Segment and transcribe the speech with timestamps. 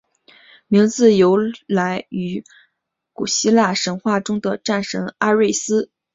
[0.67, 2.43] 名字由来于
[3.13, 5.91] 古希腊神话中的战神阿瑞斯。